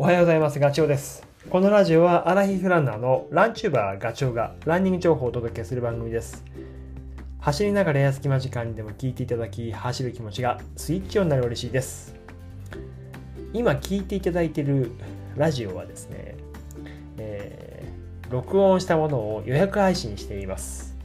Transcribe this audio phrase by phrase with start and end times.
[0.00, 0.58] おはようございます。
[0.58, 1.28] ガチョウです。
[1.50, 6.42] このラジオはアラフィフランナーのランチューバーガチョウがランニング情報をお届けする番組です。
[7.38, 12.14] 走りながらや隙間時間にでも聞いていただき、走る気持ちがスイッチオンになる嬉しいです。
[13.52, 14.90] 今聞いていただいている
[15.36, 16.34] ラジオはですね、
[17.18, 20.96] えー録音したものを予約配信しています。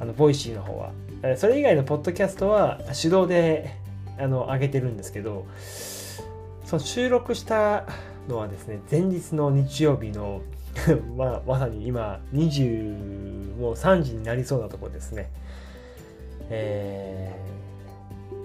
[0.00, 0.92] あの、ボイシーの方は。
[1.36, 3.76] それ以外のポッドキャストは手動で
[4.18, 5.44] あの上げてるんですけど、
[6.66, 7.86] その収録した
[8.28, 10.42] のはですね前日の日曜日の
[11.16, 15.30] まあまさに今20もう3時になりそうなところですね。
[16.50, 17.56] えー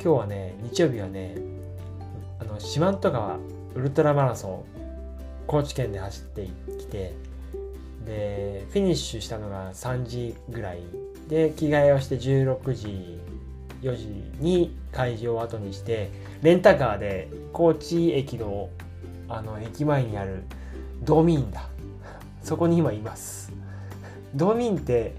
[0.03, 1.35] 今日はね日曜日はね
[2.39, 3.37] あの四万十川
[3.75, 4.63] ウルトラマラソン
[5.45, 6.49] 高知県で走って
[6.79, 7.13] きて
[8.03, 10.81] でフィニッシュしたのが3時ぐらい。
[11.27, 13.19] で着替えをして16時
[13.81, 14.05] 4時
[14.39, 18.69] に会場を後にしてレンタカーで高知駅の
[19.27, 20.43] あの駅前にある
[21.03, 21.69] ドミンだ。
[22.43, 23.53] そこに今います。
[24.35, 25.13] ドミンって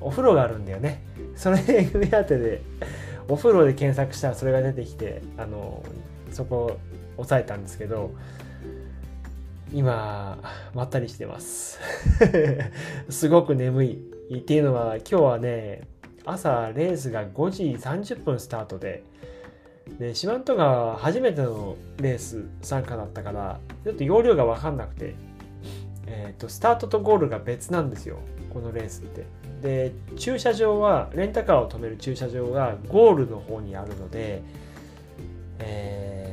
[0.00, 1.02] お風呂があるんだよね。
[1.34, 1.58] それ
[1.94, 2.62] 目当てで
[3.28, 5.82] お風呂で検索したらそれが出てきてあの
[6.30, 6.78] そこ
[7.16, 8.12] 押さえたんですけど
[9.72, 10.38] 今
[10.74, 11.78] まったりしてます。
[13.10, 14.18] すごく眠い。
[14.36, 15.88] っていうのは今日はね
[16.30, 19.02] 朝レースが5時30分スタートで。
[19.98, 25.14] で四万十川初めてのレース参加だったからちょっと容量が分かんなくて、
[26.06, 28.18] えー、とスタートとゴールが別なんですよ。
[28.52, 29.24] このレースって。
[29.62, 34.42] で駐車場はレンタカーを止める駐車場がゴールの方にあるので、
[35.58, 36.28] えー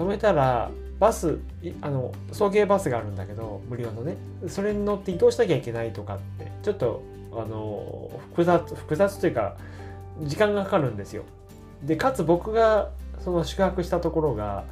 [0.00, 1.38] 止めたらバス
[1.82, 4.16] あの送迎バスがあるんだけど無料のね。
[4.48, 7.02] それに乗って移動しなきゃいけないとかってちょっと
[7.32, 9.56] あの複雑複雑というか
[10.22, 11.24] 時間がかかるんですよ。
[11.82, 14.64] でかつ僕がその宿泊したところが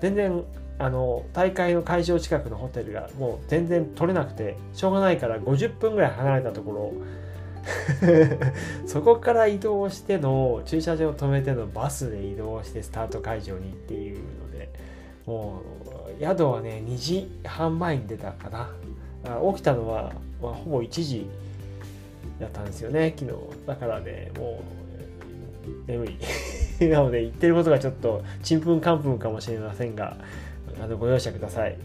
[0.00, 0.44] 全然
[0.78, 6.92] あの大会の会場近くのホテルがもう全然取れなくてしょうがないから50分ぐらい離れたところ。
[8.86, 14.70] そこから移動しての駐車場を止めてのバスで移動してスタート会場にっていうので
[15.26, 15.60] も
[16.18, 18.70] う宿はね2時半前に出たかな。
[19.52, 21.28] 起きたのは、まあ、ほぼ1時
[22.40, 23.14] だったんですよね。
[23.18, 23.38] 昨日。
[23.66, 24.62] だからねも
[25.86, 26.88] う眠い。
[26.88, 30.16] なので言ってることがちょっとちんぷんかんぷんかもしれませんが
[30.80, 31.76] あのご容赦ください、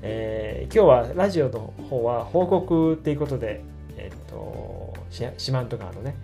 [0.00, 3.62] えー今日はラジオの方は報告っていうことで
[3.98, 6.16] えっと四万十川のね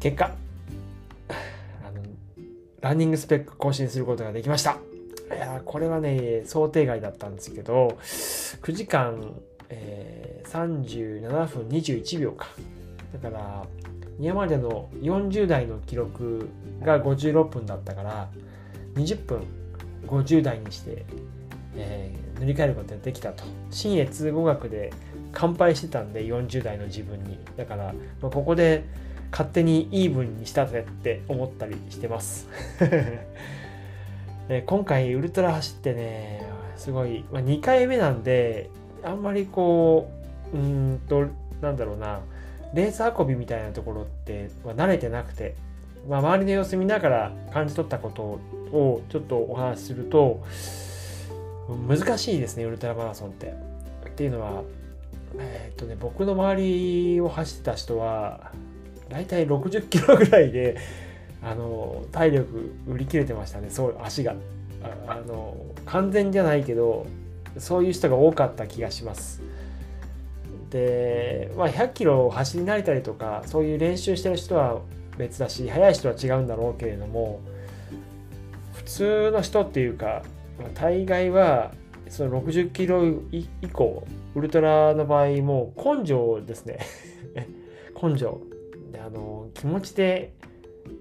[0.00, 0.32] 結果
[1.28, 2.02] あの
[2.80, 4.78] ランニングスペック更新することができました。
[5.32, 9.34] いやこれはね想定外だったんですけど9時間、
[9.70, 12.48] えー37分21秒か。
[13.12, 13.64] だから
[14.18, 16.48] 今までの40代の記録
[16.82, 18.28] が56分だったから
[18.96, 19.42] 20分
[20.06, 21.04] 50代にして、
[21.76, 23.44] えー塗り替えることができたと。
[23.70, 24.92] 新越語学で
[25.30, 27.38] 乾杯してたんで40代の自分に。
[27.56, 27.92] だから、
[28.22, 28.84] まあここで
[29.30, 32.48] 勝手にイーブンにしたぜって思ったりしてます。
[34.66, 36.42] 今回ウルトラ走ってね
[36.76, 38.68] すごい、まあ、2回目なんで
[39.04, 40.10] あんまりこ
[40.52, 41.26] ううんと
[41.60, 42.20] なんだろうな。
[42.74, 45.56] レース運びみたいなところって、まあ、慣れてなくて、
[46.08, 50.44] まあ、周りの様子見ながら感じ取ったことをちょっとお話しすると
[51.88, 53.54] 難しいですねウルトラマラソンって。
[54.06, 54.62] っていうのは
[55.38, 58.52] えーっとね僕の周りを走ってた人は
[59.08, 60.76] 大体60キロぐらいで
[61.42, 64.34] あの体力売り切れてましたねそう足が。
[65.06, 67.06] あの完全じゃないけど
[67.58, 69.42] そういう人が多かった気がします。
[70.70, 74.80] で、まあ、100キロを走り慣れたりとかそういう練習してる人は
[75.18, 77.40] 別だし速い人は違うんだろうけれども
[78.72, 80.22] 普通の人っていうか
[80.74, 81.72] 大概は
[82.08, 86.78] その60キロ以以降ウルトラの場合もう根性ですね。
[88.00, 88.40] 根性。
[88.92, 90.32] であの気持ちで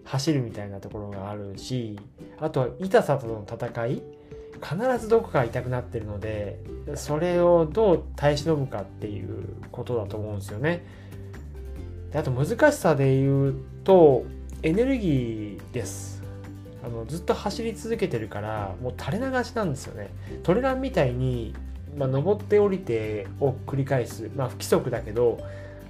[0.03, 1.99] 走るみたいなところがあるし
[2.39, 4.18] あとは痛さとの戦い。
[4.61, 6.59] 必ずどこか痛くなってるので
[6.95, 10.85] それをどう耐え忍ぶかっていうことだと思うんですよね。
[12.11, 14.25] であと難しさで言うと
[14.63, 16.21] エネルギーです。
[16.83, 20.09] あのずっと走り続けてるからもう垂れ流しなんですよね。
[20.43, 21.53] トレランみたいに、
[21.97, 25.39] まあ、登って降りてを繰り返す、まあ、不規則だけど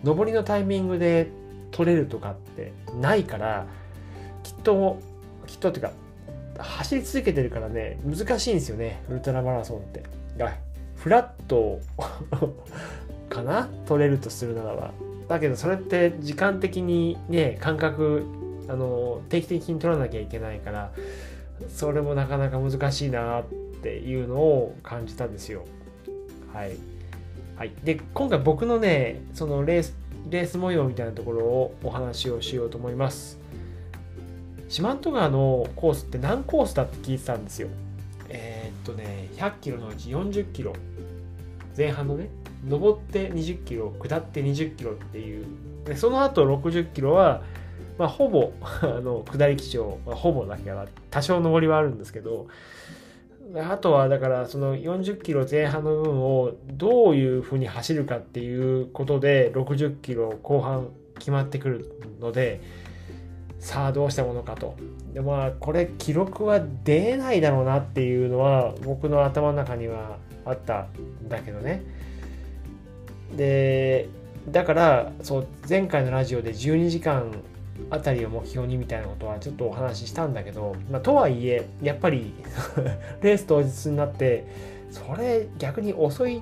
[0.03, 1.29] 上りのタイミングで
[1.71, 3.67] 取れるとかってないから
[4.43, 4.99] きっと
[5.45, 5.91] きっとっていうか
[6.63, 10.03] 走り続けてるからね難しいんですよねウルトラマラソンって。
[10.37, 10.53] が
[10.95, 11.79] フラット
[13.29, 13.69] かな？
[13.85, 14.91] 取れるとするならば。
[15.27, 18.25] だけどそれって時間的にね感覚
[18.67, 20.91] あの定期的に取らなきゃいけないから
[21.67, 23.43] それもなかなか難しいなっ
[23.79, 25.65] っていうのを感じたんですよ。
[26.53, 26.73] はい。
[27.55, 29.95] はい、で今回僕のねそのレース
[30.29, 33.39] レース模様みたいなところをお話をしようと思います。
[34.69, 37.69] 四万十川のコースって何コースだって聞いてたんですよ。
[38.29, 40.73] えー、っとね100キロのうち40キロ。
[41.75, 42.29] 前半のね
[42.67, 45.45] 上って20キロ下って20キロっていう。
[45.85, 47.41] でその後60キロは、
[47.97, 52.47] まあ、ほぼ あの下り基調、まあ、ほぼだけは多少上りはあるんですけど。
[53.55, 62.61] あとはだからその40キロ前半の部分をどういうふうに走るかっていうことで60キロ後半決まってくるので
[63.59, 64.75] さあどうしたものかと。
[65.13, 70.87] でまあこれ記録は出ないだろうなっていうのは僕の頭の中にはあった
[71.23, 71.83] んだけどね。
[73.35, 74.07] で
[74.47, 77.31] だからそう前回のラジオで12時間
[77.89, 82.33] あたりを目標にみたいなことはちょっとお話ししたんだけど、まあ、とはいえやっぱり
[83.21, 84.45] レース当日になって
[84.91, 86.41] それ逆に遅い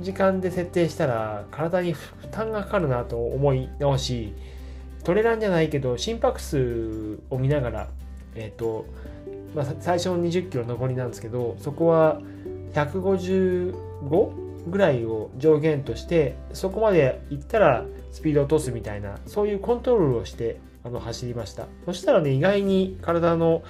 [0.00, 4.34] 時間で設定したら体に負担がかかるなと思い直し
[5.06, 7.88] トレランじゃないけど心拍数を見ながら
[8.34, 8.86] え、ー、と、
[9.54, 12.20] まあ、最初の20キロ上りなんですけどそこは
[12.72, 21.66] 155ぐらいを上限としてそこまで行ったらスピードを落とすみたいなそういうコントロールをしてあの走りました。
[21.84, 23.62] そしたらね意外に体の、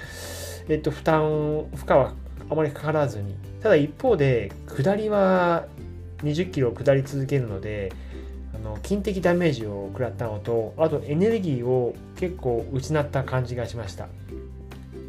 [0.71, 2.15] えっと、負担負荷は
[2.49, 5.67] あまりかからずにただ一方で下りは
[6.23, 7.93] 20キロ下り続けるので
[8.67, 14.09] の筋的ダメージを食らったのとあとエネルギーを結構失った感じがしました。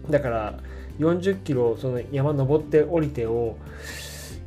[0.09, 0.59] だから
[0.99, 3.57] 40キロその山登って降りてを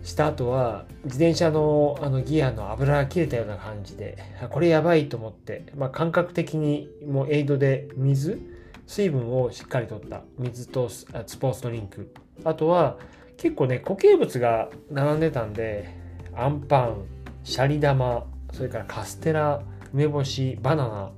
[0.02, 4.16] した後は自転車のあのギアの油が切れたような感じで
[4.50, 8.40] これやばいと思って、まあ、感覚的にもうエイドで水
[8.86, 10.22] 水分をしっかりとった。
[10.38, 11.04] 水とス
[11.36, 12.12] ポーツドリンク。
[12.44, 12.96] あとは
[13.36, 15.94] 結構ね固形物が並んでたんで
[16.34, 17.04] アンパン
[17.44, 19.62] シャリ玉それからカステラ
[19.92, 21.10] 梅干しバナナ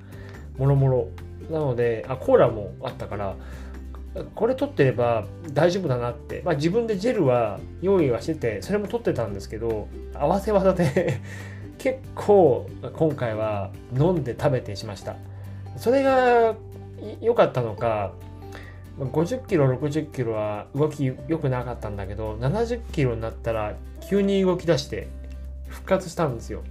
[0.58, 1.08] もろもろ。
[1.50, 3.36] なのであコーラもあったから
[4.34, 11.20] これ取ってれば大丈夫だなって、まあ、自分でジェルは用意はしててそれも取ってたんですけど合わせ技で
[11.78, 15.16] 結構今回は飲んで食べてしました。
[15.76, 16.54] それが
[17.20, 18.12] 良かったのか
[18.98, 23.74] 50キロ60キロは動き良くなかったんだけど70キロになったら
[24.08, 25.08] 急に動き出して
[25.66, 26.62] 復活したんですよ。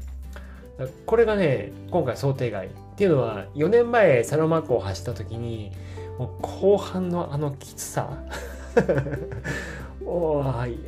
[1.06, 5.72] これがね今回想定外っていうのは4年前サロマ湖を走った時に
[6.18, 8.24] もう後半のあのきつさ
[10.06, 10.44] お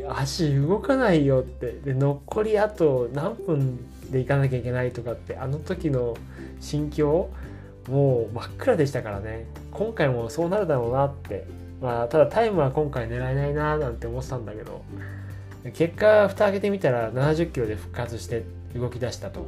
[0.10, 1.72] 足動かないよって。
[1.84, 3.78] で残りあと何分
[4.12, 6.16] で行かなきゃいけないとかってあの時の
[6.60, 7.30] 心境
[7.90, 9.46] もう真っ暗でしたからね。
[9.72, 11.46] 今回もそうなるだろうなって。
[11.82, 14.82] まあただタイムは今回狙えないななんて思ってたんだけど
[15.74, 19.46] 結果蓋開けてみたら70キロで復活して動き出したと。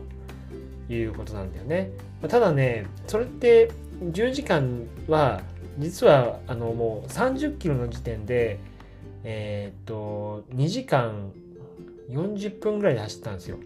[0.90, 1.92] いうことなんだよね。
[2.28, 3.72] ただねそれって
[4.02, 5.42] 10時間は
[5.80, 8.60] 実はあのもう30キロの時点で
[9.24, 11.32] えー、っと2時間
[12.10, 13.58] 40分ぐらいで走ったんですよ。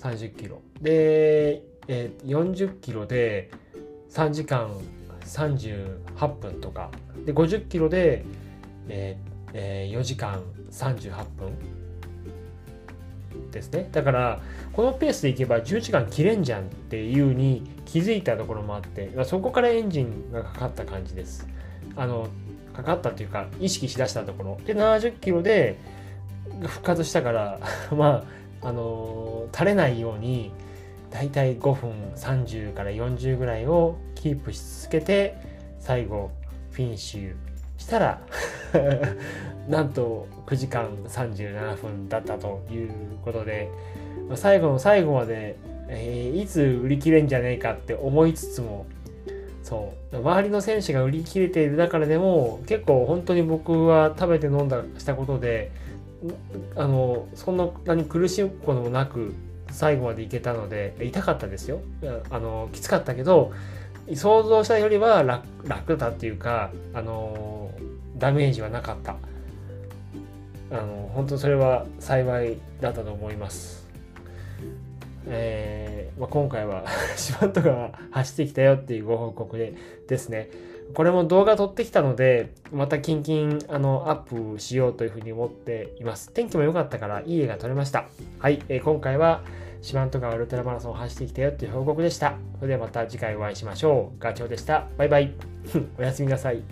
[0.00, 0.60] 30キロ。
[0.80, 3.50] で、えー、40キロで
[4.10, 4.70] 3時間
[5.24, 6.90] 38分とか。
[7.24, 8.24] で50キロで、
[8.88, 11.52] えーえー、4時間38分。
[13.50, 13.88] ですね。
[13.92, 14.40] だから
[14.72, 21.46] このペースでいけば10時間切れんじゃんっていうに気づいたところもあってまそこからエンジンがかかった感じです。
[21.96, 22.28] あの
[22.74, 24.58] かかったというか意識しだしたところ。
[24.64, 25.76] で70キロで
[26.66, 27.60] 復活したから
[27.96, 28.24] ま
[28.62, 30.52] ああの垂れないように
[31.10, 35.36] だいたい5分30から40ぐらいをキープし続けて
[35.78, 36.30] 最後
[36.70, 37.47] フィニッシュ
[37.78, 38.20] したら
[39.68, 42.90] なんと9時間37分だったという
[43.24, 43.70] ことで、
[44.34, 45.56] 最後の最後まで、
[45.88, 48.86] えー、いつ売り切れんじゃねえかって思いつつも
[49.62, 50.16] そう。
[50.16, 55.70] 周りの選手が売り切れている中でも結構本当に僕は食べて飲んだしたことで
[56.74, 59.34] あのそんなに苦しむこともなく
[59.70, 61.80] 最後までいけたので痛かったですよ。
[62.30, 63.52] あのきつかったけど
[64.14, 67.57] 想像したよりは楽楽だっていうかあの
[68.18, 69.16] ダメージはなかった
[70.70, 73.88] あの本当それは幸いだったと思います。
[75.30, 76.84] えーまあ、今回は
[77.16, 79.74] シマントが走ってきたよっていうご報告で
[80.08, 80.50] ですね。
[80.94, 86.32] これも動画撮ってきたので、またキンキンあのアップしようというふうに思っています。
[86.32, 88.06] 天気も良かったからいい絵が撮れました。
[88.38, 89.42] はい、えー、今回は
[89.82, 92.34] 四万十川ウルトラマラソンを走ってきたよっていう報告でした。
[92.58, 94.18] それではまた次回お会いしましょう。
[94.18, 94.88] ガチョウでした。
[94.96, 95.34] バイバイ。
[95.98, 96.62] おやすみなさい。